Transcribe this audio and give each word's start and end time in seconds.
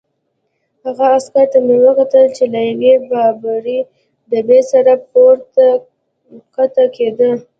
هغه 0.85 1.05
عسکر 1.17 1.45
ته 1.51 1.59
مې 1.65 1.77
کتل 1.99 2.25
چې 2.35 2.43
له 2.53 2.59
یوې 2.69 2.93
باربرې 3.09 3.79
ډبې 4.29 4.59
سره 4.71 4.93
پورته 5.11 5.65
کښته 6.55 6.85
کېده. 6.95 7.31